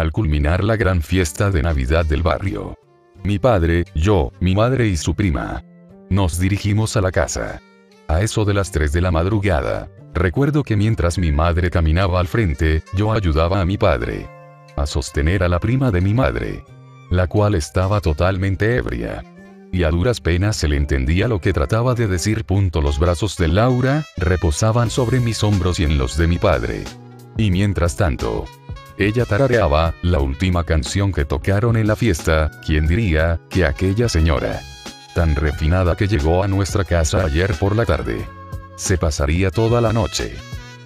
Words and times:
al 0.00 0.12
culminar 0.12 0.64
la 0.64 0.76
gran 0.76 1.02
fiesta 1.02 1.50
de 1.50 1.62
Navidad 1.62 2.06
del 2.06 2.22
barrio. 2.22 2.74
Mi 3.24 3.38
padre, 3.38 3.84
yo, 3.94 4.32
mi 4.40 4.54
madre 4.54 4.86
y 4.86 4.96
su 4.96 5.14
prima. 5.14 5.64
Nos 6.08 6.38
dirigimos 6.38 6.96
a 6.96 7.00
la 7.00 7.10
casa. 7.10 7.60
A 8.06 8.22
eso 8.22 8.44
de 8.44 8.54
las 8.54 8.70
3 8.70 8.92
de 8.92 9.00
la 9.00 9.10
madrugada. 9.10 9.88
Recuerdo 10.14 10.62
que 10.62 10.76
mientras 10.76 11.18
mi 11.18 11.32
madre 11.32 11.70
caminaba 11.70 12.20
al 12.20 12.28
frente, 12.28 12.82
yo 12.94 13.12
ayudaba 13.12 13.60
a 13.60 13.64
mi 13.66 13.76
padre. 13.76 14.28
A 14.76 14.86
sostener 14.86 15.42
a 15.42 15.48
la 15.48 15.58
prima 15.58 15.90
de 15.90 16.00
mi 16.00 16.14
madre. 16.14 16.64
La 17.10 17.26
cual 17.26 17.54
estaba 17.54 18.00
totalmente 18.00 18.76
ebria. 18.76 19.24
Y 19.72 19.82
a 19.82 19.90
duras 19.90 20.20
penas 20.20 20.56
se 20.56 20.68
le 20.68 20.76
entendía 20.76 21.28
lo 21.28 21.40
que 21.40 21.52
trataba 21.52 21.94
de 21.94 22.06
decir. 22.06 22.44
Punto 22.44 22.80
los 22.80 22.98
brazos 22.98 23.36
de 23.36 23.48
Laura, 23.48 24.06
reposaban 24.16 24.90
sobre 24.90 25.20
mis 25.20 25.42
hombros 25.42 25.78
y 25.80 25.84
en 25.84 25.98
los 25.98 26.16
de 26.16 26.26
mi 26.26 26.38
padre. 26.38 26.84
Y 27.36 27.50
mientras 27.50 27.96
tanto, 27.96 28.46
ella 28.98 29.24
tarareaba, 29.24 29.94
la 30.02 30.18
última 30.18 30.64
canción 30.64 31.12
que 31.12 31.24
tocaron 31.24 31.76
en 31.76 31.86
la 31.86 31.94
fiesta, 31.94 32.50
¿quién 32.66 32.88
diría, 32.88 33.38
que 33.48 33.64
aquella 33.64 34.08
señora? 34.08 34.60
Tan 35.14 35.36
refinada 35.36 35.96
que 35.96 36.08
llegó 36.08 36.42
a 36.42 36.48
nuestra 36.48 36.82
casa 36.82 37.24
ayer 37.24 37.54
por 37.54 37.76
la 37.76 37.84
tarde. 37.84 38.26
Se 38.74 38.98
pasaría 38.98 39.50
toda 39.52 39.80
la 39.80 39.92
noche. 39.92 40.36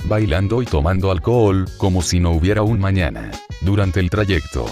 Bailando 0.04 0.60
y 0.60 0.66
tomando 0.66 1.10
alcohol, 1.10 1.66
como 1.78 2.02
si 2.02 2.20
no 2.20 2.32
hubiera 2.32 2.62
un 2.62 2.80
mañana. 2.80 3.30
Durante 3.62 4.00
el 4.00 4.10
trayecto. 4.10 4.66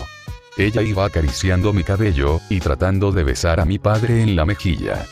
Ella 0.59 0.83
iba 0.83 1.06
acariciando 1.06 1.72
mi 1.72 1.83
cabello, 1.83 2.41
y 2.50 2.61
tratando 2.61 3.11
de 3.11 3.25
besar 3.25 3.59
a 3.61 3.64
mi 3.64 3.78
padre 3.78 4.22
en 4.22 4.36
la 4.36 4.45
mejilla. 4.45 5.06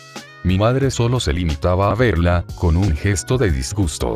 Mi 0.44 0.58
madre 0.58 0.90
solo 0.90 1.20
se 1.20 1.32
limitaba 1.32 1.90
a 1.90 1.94
verla, 1.94 2.44
con 2.54 2.76
un 2.76 2.96
gesto 2.96 3.38
de 3.38 3.50
disgusto 3.50 4.14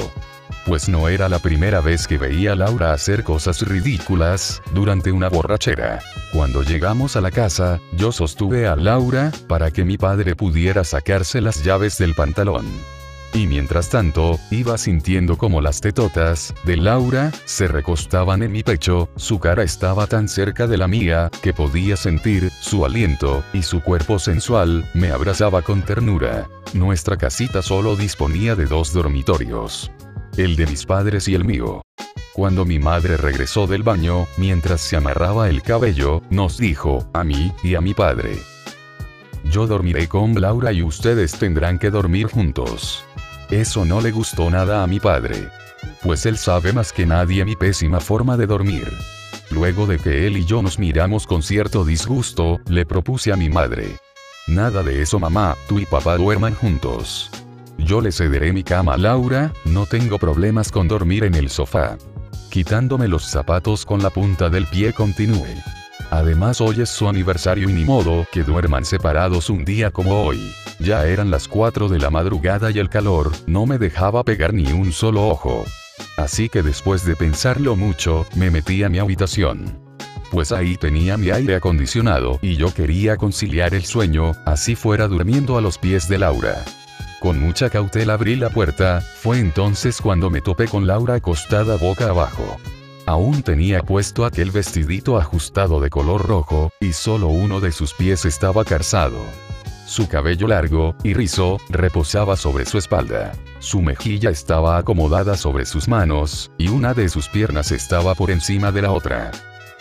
pues 0.67 0.89
no 0.89 1.09
era 1.09 1.29
la 1.29 1.39
primera 1.39 1.81
vez 1.81 2.07
que 2.07 2.19
veía 2.19 2.53
a 2.53 2.57
Laura 2.57 2.93
hacer 2.93 3.25
cosas 3.25 3.63
ridículas, 3.63 4.63
durante 4.73 5.11
una 5.11 5.29
borrachera. 5.29 6.01
Cuando 6.33 6.63
llegamos 6.63 7.17
a 7.17 7.21
la 7.21 7.31
casa, 7.31 7.81
yo 7.93 8.13
sostuve 8.13 8.67
a 8.67 8.77
Laura, 8.77 9.33
para 9.49 9.71
que 9.71 9.85
mi 9.85 9.99
padre 9.99 10.37
pudiera 10.37 10.85
sacarse 10.85 11.41
las 11.41 11.65
llaves 11.65 11.99
del 11.99 12.15
pantalón. 12.15 12.67
Y 13.35 13.47
mientras 13.47 13.89
tanto, 13.89 14.39
iba 14.51 14.77
sintiendo 14.77 15.39
como 15.39 15.61
las 15.61 15.81
tetotas, 15.81 16.53
de 16.65 16.77
Laura, 16.77 17.33
se 17.45 17.67
recostaban 17.67 18.43
en 18.43 18.53
mi 18.53 18.63
pecho, 18.63 19.09
su 19.17 19.39
cara 19.39 19.63
estaba 19.63 20.07
tan 20.07 20.29
cerca 20.29 20.67
de 20.67 20.77
la 20.77 20.87
mía, 20.87 21.31
que 21.43 21.55
podía 21.55 21.97
sentir, 21.97 22.51
su 22.61 22.85
aliento, 22.85 23.43
y 23.53 23.63
su 23.63 23.81
cuerpo 23.81 24.19
sensual, 24.19 24.85
me 24.93 25.11
abrazaba 25.11 25.63
con 25.63 25.83
ternura. 25.83 26.49
Nuestra 26.75 27.17
casita 27.17 27.63
solo 27.63 27.97
disponía 27.97 28.55
de 28.55 28.67
dos 28.67 28.93
dormitorios 28.93 29.91
el 30.37 30.57
de 30.57 30.67
mis 30.67 30.87
padres 30.87 31.29
y 31.29 31.35
el 31.35 31.45
mío. 31.45 31.83
Cuando 32.33 32.65
mi 32.65 32.79
madre 32.79 33.17
regresó 33.17 33.67
del 33.67 33.83
baño, 33.83 34.27
mientras 34.39 34.81
se 34.81 34.97
amarraba 34.97 35.49
el 35.49 35.63
cabello, 35.63 36.23
nos 36.31 36.57
dijo, 36.57 37.07
a 37.13 37.25
mí, 37.25 37.53
y 37.63 37.75
a 37.75 37.81
mi 37.81 37.93
padre. 37.93 38.39
Yo 39.45 39.67
dormiré 39.67 40.09
con 40.09 40.41
Laura 40.41 40.73
y 40.73 40.83
ustedes 40.83 41.33
tendrán 41.33 41.79
que 41.79 41.91
dormir 41.91 42.29
juntos. 42.29 43.05
Eso 43.53 43.85
no 43.85 44.01
le 44.01 44.13
gustó 44.13 44.49
nada 44.49 44.83
a 44.83 44.87
mi 44.87 44.99
padre. 44.99 45.51
Pues 46.03 46.25
él 46.25 46.39
sabe 46.39 46.73
más 46.73 46.91
que 46.91 47.05
nadie 47.05 47.45
mi 47.45 47.55
pésima 47.55 48.01
forma 48.01 48.39
de 48.39 48.47
dormir. 48.47 48.91
Luego 49.51 49.87
de 49.87 49.99
que 49.99 50.27
él 50.27 50.39
y 50.39 50.47
yo 50.47 50.63
nos 50.63 50.79
miramos 50.79 51.27
con 51.27 51.43
cierto 51.43 51.85
disgusto, 51.85 52.61
le 52.67 52.87
propuse 52.87 53.31
a 53.31 53.37
mi 53.37 53.51
madre. 53.51 53.99
Nada 54.47 54.83
de 54.83 55.03
eso 55.03 55.19
mamá, 55.19 55.55
tú 55.69 55.79
y 55.79 55.85
papá 55.85 56.17
duerman 56.17 56.55
juntos. 56.55 57.31
Yo 57.77 58.01
le 58.01 58.11
cederé 58.11 58.55
mi 58.55 58.63
cama 58.63 58.95
a 58.95 58.97
Laura, 58.97 59.53
no 59.67 59.85
tengo 59.85 60.19
problemas 60.19 60.73
con 60.73 60.89
dormir 60.89 61.25
en 61.25 61.35
el 61.35 61.51
sofá. 61.51 61.99
Quitándome 62.49 63.07
los 63.07 63.27
zapatos 63.27 63.85
con 63.85 64.03
la 64.03 64.09
punta 64.09 64.49
del 64.49 64.67
pie 64.67 64.95
continúe. 64.95 65.45
Además 66.11 66.61
hoy 66.61 66.81
es 66.81 66.91
su 66.91 67.09
aniversario 67.09 67.69
y 67.69 67.73
ni 67.73 67.85
modo 67.85 68.27
que 68.33 68.43
duerman 68.43 68.85
separados 68.85 69.51
un 69.51 69.65
día 69.65 69.91
como 69.91 70.25
hoy. 70.25 70.53
Ya 70.79 71.07
eran 71.07 71.31
las 71.31 71.49
4 71.49 71.89
de 71.89 71.99
la 71.99 72.11
madrugada 72.11 72.71
y 72.71 72.79
el 72.79 72.89
calor 72.89 73.33
no 73.47 73.67
me 73.67 73.79
dejaba 73.79 74.25
pegar 74.25 74.53
ni 74.53 74.73
un 74.73 74.93
solo 74.93 75.29
ojo. 75.29 75.65
Así 76.17 76.49
que 76.49 76.63
después 76.63 77.05
de 77.05 77.17
pensarlo 77.17 77.77
mucho, 77.77 78.27
me 78.35 78.51
metí 78.51 78.83
a 78.83 78.89
mi 78.89 78.99
habitación. 78.99 79.81
Pues 80.31 80.51
ahí 80.51 80.77
tenía 80.77 81.17
mi 81.17 81.31
aire 81.31 81.57
acondicionado 81.57 82.39
y 82.41 82.57
yo 82.57 82.73
quería 82.73 83.17
conciliar 83.17 83.75
el 83.75 83.85
sueño, 83.85 84.33
así 84.47 84.75
fuera 84.75 85.07
durmiendo 85.07 85.59
a 85.59 85.61
los 85.61 85.79
pies 85.79 86.09
de 86.09 86.19
Laura. 86.19 86.65
Con 87.21 87.39
mucha 87.39 87.71
cautela 87.71 88.15
abrí 88.15 88.35
la 88.37 88.51
puerta, 88.51 89.01
fue 89.01 89.39
entonces 89.39 90.01
cuando 90.01 90.31
me 90.31 90.41
topé 90.41 90.67
con 90.67 90.87
Laura 90.87 91.15
acostada 91.15 91.77
boca 91.77 92.09
abajo. 92.09 92.59
Aún 93.13 93.43
tenía 93.43 93.83
puesto 93.83 94.25
aquel 94.25 94.51
vestidito 94.51 95.19
ajustado 95.19 95.81
de 95.81 95.91
color 95.91 96.27
rojo, 96.27 96.73
y 96.81 96.95
solo 96.95 97.29
uno 97.29 97.61
de 97.61 97.71
sus 97.71 97.93
pies 97.93 98.25
estaba 98.25 98.65
calzado. 98.65 99.19
Su 99.87 100.09
cabello 100.09 100.49
largo, 100.49 100.97
y 101.03 101.13
rizo, 101.13 101.59
reposaba 101.69 102.39
sobre 102.39 102.65
su 102.65 102.79
espalda. 102.79 103.33
Su 103.59 103.83
mejilla 103.83 104.31
estaba 104.31 104.79
acomodada 104.79 105.37
sobre 105.37 105.67
sus 105.67 105.89
manos, 105.89 106.51
y 106.57 106.69
una 106.69 106.95
de 106.95 107.11
sus 107.11 107.29
piernas 107.29 107.71
estaba 107.71 108.15
por 108.15 108.31
encima 108.31 108.73
de 108.73 108.81
la 108.81 108.93
otra. 108.93 109.31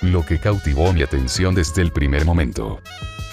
Lo 0.01 0.25
que 0.25 0.37
cautivó 0.37 0.91
mi 0.91 1.01
atención 1.01 1.55
desde 1.55 1.83
el 1.83 1.93
primer 1.93 2.25
momento 2.25 2.81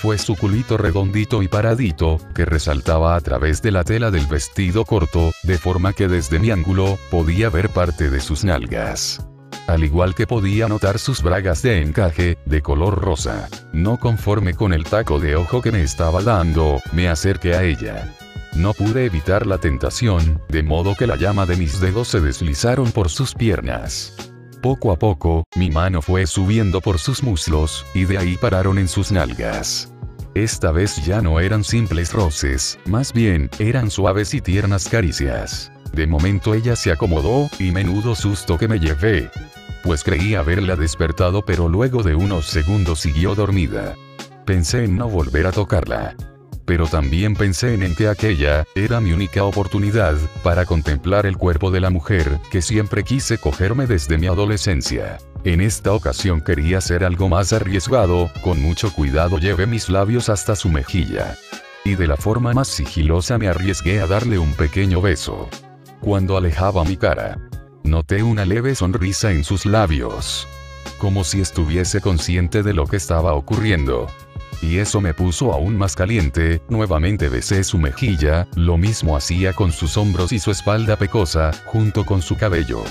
fue 0.01 0.17
su 0.17 0.37
culito 0.37 0.77
redondito 0.77 1.43
y 1.43 1.49
paradito, 1.49 2.21
que 2.37 2.45
resaltaba 2.45 3.17
a 3.17 3.21
través 3.21 3.63
de 3.63 3.73
la 3.73 3.83
tela 3.83 4.13
del 4.13 4.27
vestido 4.27 4.85
corto, 4.85 5.33
de 5.43 5.59
forma 5.59 5.93
que 5.93 6.07
desde 6.07 6.39
mi 6.39 6.53
ángulo, 6.53 7.01
podía 7.11 7.51
ver 7.51 7.69
parte 7.71 8.11
de 8.11 8.21
sus 8.21 8.45
nalgas. 8.45 9.21
Al 9.67 9.85
igual 9.85 10.15
que 10.15 10.27
podía 10.27 10.67
notar 10.67 10.99
sus 10.99 11.23
bragas 11.23 11.63
de 11.63 11.83
encaje, 11.83 12.39
de 12.47 12.63
color 12.63 13.03
rosa. 13.03 13.49
No 13.73 13.99
conforme 13.99 14.55
con 14.55 14.73
el 14.73 14.85
taco 14.85 15.21
de 15.21 15.37
ojo 15.37 15.61
que 15.61 15.73
me 15.73 15.83
estaba 15.83 16.23
dando, 16.23 16.81
me 16.93 17.09
acerqué 17.09 17.55
a 17.55 17.65
ella. 17.65 18.15
No 18.55 18.73
pude 18.73 19.05
evitar 19.05 19.47
la 19.47 19.59
tentación, 19.59 20.41
de 20.49 20.63
modo 20.63 20.95
que 20.97 21.07
la 21.07 21.17
llama 21.17 21.47
de 21.47 21.57
mis 21.57 21.81
dedos 21.81 22.09
se 22.09 22.21
deslizaron 22.21 22.91
por 22.93 23.11
sus 23.11 23.35
piernas. 23.35 24.15
Poco 24.63 24.91
a 24.91 24.99
poco, 24.99 25.45
mi 25.55 25.71
mano 25.71 26.03
fue 26.03 26.27
subiendo 26.27 26.81
por 26.81 26.99
sus 26.99 27.23
muslos, 27.23 27.87
y 27.95 28.05
de 28.05 28.19
ahí 28.19 28.37
pararon 28.37 28.79
en 28.79 28.89
sus 28.89 29.13
nalgas. 29.13 29.93
Esta 30.35 30.73
vez 30.73 31.05
ya 31.05 31.21
no 31.21 31.41
eran 31.41 31.63
simples 31.63 32.13
roces, 32.13 32.79
más 32.87 33.13
bien, 33.13 33.51
eran 33.59 33.91
suaves 33.91 34.35
y 34.35 34.41
tiernas 34.41 34.89
caricias. 34.89 35.71
De 35.93 36.07
momento 36.07 36.55
ella 36.55 36.77
se 36.77 36.93
acomodó, 36.93 37.49
y 37.59 37.71
menudo 37.71 38.15
susto 38.15 38.59
que 38.59 38.69
me 38.69 38.79
llevé. 38.79 39.31
Pues 39.83 40.05
creí 40.05 40.35
haberla 40.35 40.77
despertado 40.77 41.45
pero 41.45 41.69
luego 41.69 42.03
de 42.03 42.15
unos 42.15 42.47
segundos 42.47 43.01
siguió 43.01 43.35
dormida. 43.35 43.97
Pensé 44.45 44.85
en 44.85 44.97
no 44.97 45.09
volver 45.09 45.47
a 45.47 45.53
tocarla 45.53 46.15
pero 46.69 46.87
también 46.87 47.35
pensé 47.35 47.73
en, 47.73 47.95
que 47.95 48.09
aquella, 48.09 48.67
era 48.75 49.01
mi 49.01 49.15
única 49.15 49.43
oportunidad, 49.43 50.17
para 50.43 50.67
contemplar 50.67 51.25
el 51.25 51.39
cuerpo 51.39 51.71
de 51.71 51.81
la 51.81 51.89
mujer, 51.89 52.39
que 52.51 52.61
siempre 52.61 53.05
quise 53.05 53.39
cogerme 53.39 53.87
desde 53.87 54.19
mi 54.19 54.27
adolescencia. 54.27 55.17
En 55.45 55.63
esta 55.63 55.95
ocasión 55.95 56.43
quería 56.43 56.77
hacer 56.77 57.05
algo 57.05 57.31
más 57.31 57.55
arriesgado, 57.55 58.31
con 58.43 58.61
mucho 58.61 58.93
cuidado 58.93 59.39
llevé 59.39 59.67
mis 59.67 59.89
labios 59.89 60.29
hasta 60.29 60.55
su 60.55 60.69
mejilla. 60.69 61.39
Y 61.87 61.95
de 61.95 62.07
la 62.07 62.19
forma 62.19 62.53
más 62.53 62.69
sigilosa 62.69 63.39
me 63.39 63.49
arriesgué 63.49 64.03
a 64.03 64.07
darle 64.07 64.39
un 64.39 64.53
pequeño 64.53 65.01
beso. 65.01 65.49
Cuando 66.01 66.37
alejaba 66.37 66.85
mi 66.85 66.97
cara, 66.97 67.39
noté 67.83 68.23
una 68.23 68.45
leve 68.45 68.75
sonrisa 68.75 69.33
en 69.33 69.45
sus 69.45 69.67
labios. 69.67 70.47
Como 70.99 71.25
si 71.25 71.41
estuviese 71.41 72.01
consciente 72.01 72.63
de 72.63 72.73
lo 72.73 72.87
que 72.87 72.97
estaba 72.97 73.35
ocurriendo 73.35 74.09
y 74.61 74.79
eso 74.79 75.01
me 75.01 75.15
puso 75.15 75.53
aún 75.53 75.77
más 75.77 75.95
caliente, 75.95 76.61
nuevamente 76.69 77.29
besé 77.29 77.63
su 77.63 77.79
mejilla, 77.79 78.49
lo 78.57 78.77
mismo 78.77 79.17
hacía 79.17 79.53
con 79.53 79.73
sus 79.73 79.97
hombros 79.97 80.33
y 80.33 80.39
su 80.39 80.51
espalda 80.51 80.97
pecosa, 80.97 81.53
junto 81.67 82.05
con 82.05 82.23
su 82.23 82.37
cabello. 82.37 82.83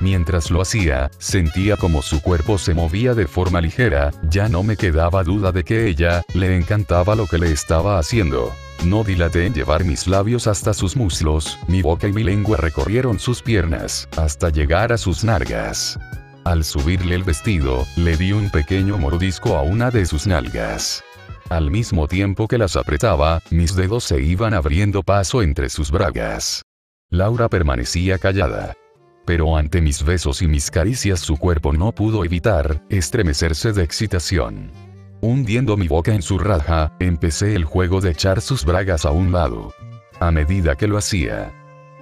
Mientras 0.00 0.50
lo 0.50 0.60
hacía, 0.62 1.10
sentía 1.18 1.76
como 1.76 2.02
su 2.02 2.22
cuerpo 2.22 2.56
se 2.58 2.72
movía 2.72 3.14
de 3.14 3.26
forma 3.26 3.60
ligera, 3.60 4.12
ya 4.30 4.48
no 4.48 4.62
me 4.62 4.76
quedaba 4.76 5.24
duda 5.24 5.50
de 5.50 5.64
que 5.64 5.88
ella, 5.88 6.22
le 6.34 6.56
encantaba 6.56 7.16
lo 7.16 7.26
que 7.26 7.38
le 7.38 7.50
estaba 7.50 7.98
haciendo. 7.98 8.52
No 8.84 9.02
dilaté 9.02 9.46
en 9.46 9.54
llevar 9.54 9.84
mis 9.84 10.06
labios 10.06 10.46
hasta 10.46 10.72
sus 10.72 10.96
muslos, 10.96 11.58
mi 11.66 11.82
boca 11.82 12.06
y 12.06 12.12
mi 12.12 12.22
lengua 12.22 12.56
recorrieron 12.56 13.18
sus 13.18 13.42
piernas, 13.42 14.08
hasta 14.16 14.50
llegar 14.50 14.92
a 14.92 14.98
sus 14.98 15.24
nargas. 15.24 15.98
Al 16.44 16.64
subirle 16.64 17.16
el 17.16 17.24
vestido, 17.24 17.84
le 17.96 18.16
di 18.16 18.32
un 18.32 18.50
pequeño 18.50 18.98
mordisco 18.98 19.56
a 19.56 19.62
una 19.62 19.90
de 19.90 20.06
sus 20.06 20.28
nalgas. 20.28 21.02
Al 21.50 21.70
mismo 21.70 22.06
tiempo 22.06 22.46
que 22.46 22.56
las 22.56 22.76
apretaba, 22.76 23.42
mis 23.50 23.74
dedos 23.74 24.04
se 24.04 24.22
iban 24.22 24.54
abriendo 24.54 25.02
paso 25.02 25.42
entre 25.42 25.70
sus 25.70 25.90
bragas. 25.90 26.62
Laura 27.10 27.48
permanecía 27.48 28.18
callada. 28.18 28.76
Pero 29.28 29.58
ante 29.58 29.82
mis 29.82 30.02
besos 30.04 30.40
y 30.40 30.46
mis 30.46 30.70
caricias 30.70 31.20
su 31.20 31.36
cuerpo 31.36 31.74
no 31.74 31.92
pudo 31.92 32.24
evitar 32.24 32.82
estremecerse 32.88 33.74
de 33.74 33.82
excitación. 33.82 34.70
Hundiendo 35.20 35.76
mi 35.76 35.86
boca 35.86 36.14
en 36.14 36.22
su 36.22 36.38
raja, 36.38 36.96
empecé 36.98 37.54
el 37.54 37.66
juego 37.66 38.00
de 38.00 38.12
echar 38.12 38.40
sus 38.40 38.64
bragas 38.64 39.04
a 39.04 39.10
un 39.10 39.30
lado. 39.30 39.74
A 40.18 40.30
medida 40.30 40.76
que 40.76 40.88
lo 40.88 40.96
hacía, 40.96 41.52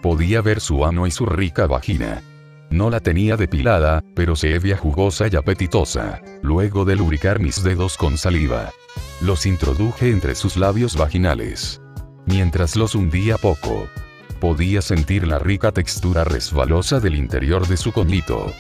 podía 0.03 0.41
ver 0.41 0.61
su 0.61 0.85
ano 0.85 1.05
y 1.05 1.11
su 1.11 1.27
rica 1.27 1.67
vagina. 1.67 2.23
No 2.71 2.91
la 2.91 3.01
tenía 3.01 3.37
depilada, 3.37 4.05
pero 4.15 4.37
se 4.37 4.57
veía 4.61 4.77
jugosa 4.77 5.27
y 5.27 5.35
apetitosa. 5.35 6.23
luego 6.43 6.85
de 6.85 6.95
lubricar 6.95 7.41
mis 7.41 7.61
dedos 7.65 7.97
con 7.97 8.19
saliva. 8.19 8.71
Los 9.21 9.47
introduje 9.47 10.13
entre 10.13 10.37
sus 10.37 10.57
labios 10.57 10.97
vaginales. 10.97 11.81
Mientras 12.25 12.77
los 12.77 12.95
hundía 12.95 13.37
poco, 13.37 13.89
podía 14.37 14.83
sentir 14.83 15.27
la 15.27 15.39
rica 15.39 15.73
textura 15.73 16.25
resbalosa 16.25 17.01
del 17.01 17.15
interior 17.15 17.67
de 17.67 17.77
su 17.77 17.93
coñito. 17.93 18.53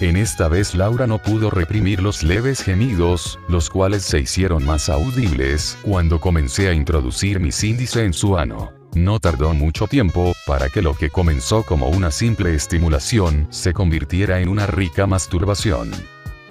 En 0.00 0.16
esta 0.16 0.48
vez 0.48 0.74
Laura 0.74 1.06
no 1.06 1.18
pudo 1.18 1.50
reprimir 1.50 2.02
los 2.02 2.22
leves 2.22 2.62
gemidos, 2.62 3.38
los 3.48 3.70
cuales 3.70 4.02
se 4.02 4.18
hicieron 4.20 4.64
más 4.64 4.88
audibles 4.88 5.78
cuando 5.82 6.20
comencé 6.20 6.68
a 6.68 6.72
introducir 6.72 7.38
mis 7.38 7.62
índice 7.62 8.04
en 8.04 8.12
su 8.12 8.36
ano. 8.36 8.72
No 8.94 9.20
tardó 9.20 9.54
mucho 9.54 9.86
tiempo, 9.86 10.32
para 10.46 10.68
que 10.68 10.82
lo 10.82 10.94
que 10.94 11.08
comenzó 11.08 11.62
como 11.62 11.88
una 11.88 12.10
simple 12.10 12.54
estimulación, 12.54 13.46
se 13.50 13.72
convirtiera 13.72 14.40
en 14.40 14.48
una 14.48 14.66
rica 14.66 15.06
masturbación. 15.06 15.90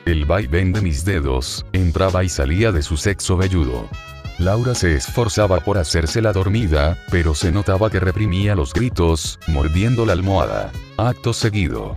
El 0.05 0.25
vaivén 0.25 0.73
de 0.73 0.81
mis 0.81 1.05
dedos, 1.05 1.65
entraba 1.73 2.23
y 2.23 2.29
salía 2.29 2.71
de 2.71 2.81
su 2.81 2.97
sexo 2.97 3.37
velludo. 3.37 3.87
Laura 4.41 4.73
se 4.73 4.95
esforzaba 4.95 5.59
por 5.59 5.77
hacerse 5.77 6.19
la 6.19 6.33
dormida, 6.33 6.97
pero 7.11 7.35
se 7.35 7.51
notaba 7.51 7.91
que 7.91 7.99
reprimía 7.99 8.55
los 8.55 8.73
gritos, 8.73 9.37
mordiendo 9.45 10.03
la 10.03 10.13
almohada. 10.13 10.71
Acto 10.97 11.31
seguido. 11.31 11.95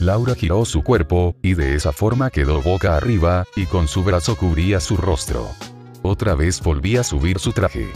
Laura 0.00 0.34
giró 0.34 0.64
su 0.64 0.82
cuerpo, 0.82 1.36
y 1.40 1.54
de 1.54 1.76
esa 1.76 1.92
forma 1.92 2.30
quedó 2.30 2.60
boca 2.60 2.96
arriba, 2.96 3.44
y 3.54 3.66
con 3.66 3.86
su 3.86 4.02
brazo 4.02 4.36
cubría 4.36 4.80
su 4.80 4.96
rostro. 4.96 5.48
Otra 6.02 6.34
vez 6.34 6.60
volví 6.60 6.96
a 6.96 7.04
subir 7.04 7.38
su 7.38 7.52
traje. 7.52 7.88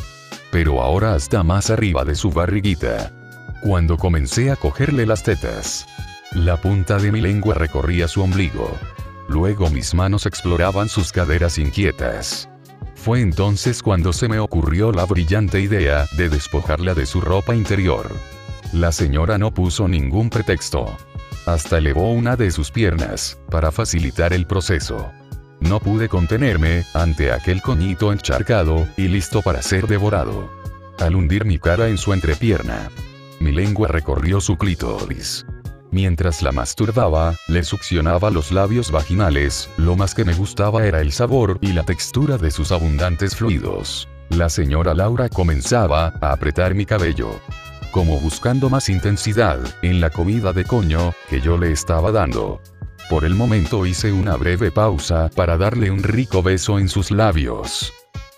Pero 0.52 0.80
ahora 0.80 1.14
hasta 1.14 1.42
más 1.42 1.68
arriba 1.68 2.04
de 2.04 2.14
su 2.14 2.30
barriguita. 2.30 3.12
Cuando 3.64 3.96
comencé 3.96 4.52
a 4.52 4.56
cogerle 4.56 5.06
las 5.06 5.24
tetas. 5.24 5.88
La 6.30 6.56
punta 6.56 6.98
de 6.98 7.10
mi 7.10 7.20
lengua 7.20 7.56
recorría 7.56 8.06
su 8.06 8.22
ombligo. 8.22 8.70
Luego 9.28 9.70
mis 9.70 9.92
manos 9.92 10.24
exploraban 10.24 10.88
sus 10.88 11.10
caderas 11.10 11.58
inquietas. 11.58 12.48
Fue 13.08 13.22
entonces 13.22 13.82
cuando 13.82 14.12
se 14.12 14.28
me 14.28 14.38
ocurrió 14.38 14.93
la 14.93 15.06
brillante 15.06 15.62
idea 15.62 16.05
de 16.19 16.28
despojarla 16.28 16.93
de 16.93 17.06
su 17.06 17.22
ropa 17.22 17.55
interior. 17.55 18.06
La 18.75 18.93
señora 18.93 19.38
no 19.38 19.50
puso 19.50 19.88
ningún 19.88 20.28
pretexto. 20.28 20.94
Hasta 21.46 21.78
elevó 21.78 22.12
una 22.12 22.37
de 22.37 22.50
sus 22.50 22.70
piernas, 22.70 23.38
para 23.50 23.72
facilitar 23.72 24.34
el 24.34 24.46
proceso. 24.46 25.10
No 25.58 25.81
pude 25.81 26.10
contenerme, 26.10 26.84
ante 26.93 27.32
aquel 27.32 27.62
coñito 27.62 28.12
encharcado, 28.12 28.87
y 28.99 29.08
listo 29.08 29.40
para 29.40 29.62
ser 29.62 29.87
devorado. 29.87 30.50
Al 30.99 31.16
hundir 31.16 31.46
mi 31.46 31.58
cara 31.58 31.88
en 31.88 31.96
su 31.96 32.12
entrepierna, 32.12 32.90
mi 33.40 33.52
lengua 33.52 33.88
recorrió 33.88 34.38
su 34.43 34.58
clítoris. 34.58 35.46
Mientras 35.90 36.43
la 36.43 36.52
masturbaba, 36.52 37.35
le 37.49 37.64
succionaba 37.64 38.31
los 38.31 38.52
labios 38.52 38.90
vaginales, 38.90 39.70
lo 39.79 39.96
más 39.96 40.14
que 40.14 40.25
me 40.25 40.35
gustaba 40.35 40.85
era 40.85 41.00
el 41.00 41.12
sabor 41.12 41.58
y 41.62 41.73
la 41.73 41.82
textura 41.82 42.37
de 42.37 42.50
sus 42.50 42.73
abundantes 42.73 43.35
fluidos. 43.35 44.06
La 44.29 44.50
señora 44.50 44.93
Laura 44.93 45.31
comenzaba 45.31 46.12
a 46.20 46.32
apretar 46.32 46.75
mi 46.75 46.85
cabello. 46.85 47.40
Como 47.90 48.20
buscando 48.20 48.69
más 48.69 48.90
intensidad, 48.90 49.58
en 49.81 50.00
la 50.02 50.11
comida 50.11 50.52
de 50.52 50.64
coño, 50.64 51.14
que 51.31 51.40
yo 51.40 51.56
le 51.56 51.73
estaba 51.73 52.12
dando. 52.12 52.61
Por 53.08 53.25
el 53.25 53.35
momento 53.35 53.87
hice 53.87 54.12
una 54.12 54.37
breve 54.37 54.70
pausa 54.70 55.31
para 55.35 55.56
darle 55.56 55.90
un 55.90 56.02
rico 56.02 56.43
beso 56.43 56.79
en 56.79 56.90
sus 56.90 57.11
labios. 57.11 57.90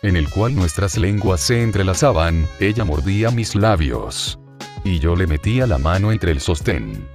En 0.02 0.16
el 0.16 0.30
cual 0.30 0.54
nuestras 0.54 0.96
lenguas 0.96 1.40
se 1.40 1.62
entrelazaban, 1.62 2.46
ella 2.60 2.84
mordía 2.84 3.32
mis 3.32 3.56
labios. 3.56 4.38
Y 4.84 5.00
yo 5.00 5.16
le 5.16 5.26
metía 5.26 5.66
la 5.66 5.78
mano 5.78 6.12
entre 6.12 6.30
el 6.30 6.40
sostén. 6.40 7.06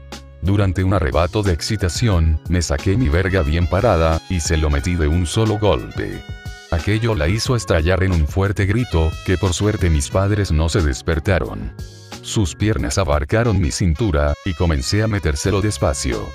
Durante 0.42 0.84
un 0.84 0.94
arrebato 0.94 1.44
de 1.44 1.54
excitación, 1.54 2.40
me 2.50 2.62
saqué 2.62 2.98
mi 2.98 3.10
verga 3.10 3.42
bien 3.42 3.68
parada, 3.68 4.22
y 4.30 4.40
se 4.40 4.58
lo 4.58 4.70
metí 4.70 4.96
de 4.96 5.08
un 5.08 5.26
solo 5.26 5.58
golpe. 5.58 6.22
Aquello 6.72 7.16
la 7.16 7.28
hizo 7.28 7.56
estallar 7.56 8.04
en 8.04 8.12
un 8.12 8.28
fuerte 8.28 8.66
grito, 8.66 9.12
que 9.26 9.38
por 9.38 9.54
suerte 9.54 9.90
mis 9.90 10.10
padres 10.10 10.52
no 10.52 10.70
se 10.70 10.82
despertaron. 10.82 11.74
Sus 12.22 12.56
piernas 12.56 12.98
abarcaron 12.98 13.60
mi 13.60 13.72
cintura, 13.72 14.34
y 14.46 14.54
comencé 14.54 15.04
a 15.04 15.08
metérselo 15.08 15.62
despacio. 15.62 16.28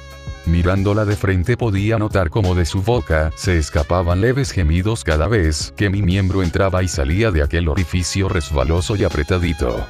Mirándola 0.46 1.04
de 1.04 1.16
frente 1.16 1.56
podía 1.56 1.98
notar 1.98 2.30
como 2.30 2.54
de 2.54 2.64
su 2.64 2.82
boca 2.82 3.30
se 3.36 3.58
escapaban 3.58 4.20
leves 4.20 4.50
gemidos 4.50 5.04
cada 5.04 5.28
vez 5.28 5.72
que 5.76 5.90
mi 5.90 6.02
miembro 6.02 6.42
entraba 6.42 6.82
y 6.82 6.88
salía 6.88 7.30
de 7.30 7.42
aquel 7.42 7.68
orificio 7.68 8.28
resbaloso 8.28 8.96
y 8.96 9.04
apretadito. 9.04 9.86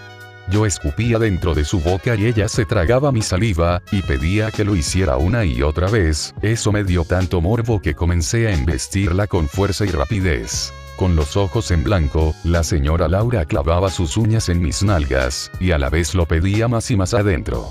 Yo 0.51 0.67
escupía 0.67 1.21
dentro 1.21 1.55
de 1.55 1.65
su 1.65 1.79
boca 1.79 2.17
y 2.17 2.27
ella 2.27 2.49
se 2.49 2.65
tragaba 2.65 3.13
mi 3.13 3.23
saliva, 3.23 3.83
y 3.93 4.03
pedía 4.03 4.51
que 4.51 4.65
lo 4.65 4.75
hiciera 4.75 5.17
una 5.17 5.45
y 5.45 5.63
otra 5.63 5.89
vez, 5.89 6.35
eso 6.43 6.73
me 6.73 6.83
dio 6.83 7.05
tanto 7.05 7.41
morbo 7.41 7.81
que 7.81 7.95
comencé 7.95 8.49
a 8.49 8.53
embestirla 8.53 9.29
con 9.29 9.47
fuerza 9.47 9.85
y 9.85 9.91
rapidez. 9.91 10.73
Con 10.97 11.15
los 11.15 11.37
ojos 11.37 11.71
en 11.71 11.85
blanco, 11.85 12.35
la 12.43 12.65
señora 12.65 13.07
Laura 13.07 13.45
clavaba 13.45 13.91
sus 13.91 14.17
uñas 14.17 14.49
en 14.49 14.61
mis 14.61 14.83
nalgas, 14.83 15.53
y 15.61 15.71
a 15.71 15.79
la 15.79 15.89
vez 15.89 16.17
lo 16.17 16.27
pedía 16.27 16.67
más 16.67 16.91
y 16.91 16.97
más 16.97 17.15
adentro. 17.15 17.71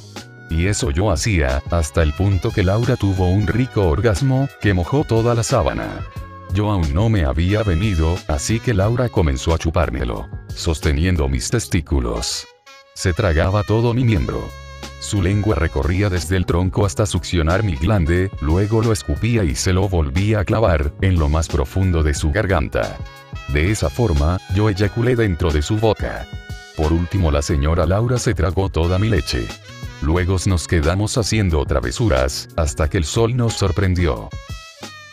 Y 0.50 0.68
eso 0.68 0.90
yo 0.90 1.12
hacía, 1.12 1.62
hasta 1.72 2.02
el 2.02 2.14
punto 2.14 2.50
que 2.50 2.64
Laura 2.64 2.96
tuvo 2.96 3.28
un 3.28 3.46
rico 3.46 3.88
orgasmo, 3.88 4.48
que 4.62 4.74
mojó 4.74 5.04
toda 5.04 5.36
la 5.36 5.44
sábana. 5.44 6.00
Yo 6.54 6.72
aún 6.72 6.94
no 6.94 7.10
me 7.10 7.26
había 7.26 7.62
venido, 7.62 8.18
así 8.28 8.60
que 8.60 8.74
Laura 8.74 9.10
comenzó 9.10 9.54
a 9.54 9.60
chupármelo, 9.60 10.28
sosteniendo 10.56 11.28
mis 11.28 11.50
testículos. 11.50 12.48
Se 13.00 13.14
tragaba 13.14 13.64
todo 13.64 13.94
mi 13.94 14.04
miembro. 14.04 14.50
Su 15.00 15.22
lengua 15.22 15.56
recorría 15.56 16.10
desde 16.10 16.36
el 16.36 16.46
tronco 16.46 16.86
hasta 16.86 17.06
succionar 17.06 17.64
mi 17.64 17.78
glande, 17.78 18.30
luego 18.42 18.82
lo 18.82 18.92
escupía 18.92 19.46
y 19.46 19.56
se 19.56 19.72
lo 19.72 19.88
volvía 19.88 20.42
a 20.42 20.44
clavar, 20.44 20.92
en 21.00 21.18
lo 21.18 21.30
más 21.30 21.48
profundo 21.48 22.04
de 22.04 22.14
su 22.14 22.30
garganta. 22.34 22.98
De 23.54 23.72
esa 23.72 23.90
forma, 23.90 24.38
yo 24.54 24.70
eyaculé 24.70 25.16
dentro 25.16 25.50
de 25.50 25.62
su 25.62 25.78
boca. 25.78 26.28
Por 26.76 26.92
último 26.92 27.32
la 27.32 27.42
señora 27.42 27.86
Laura 27.86 28.18
se 28.18 28.34
tragó 28.34 28.68
toda 28.68 29.00
mi 29.00 29.08
leche. 29.08 29.48
Luego 30.02 30.36
nos 30.48 30.68
quedamos 30.68 31.18
haciendo 31.18 31.64
travesuras, 31.66 32.50
hasta 32.58 32.90
que 32.90 32.98
el 32.98 33.06
sol 33.06 33.38
nos 33.38 33.54
sorprendió. 33.54 34.28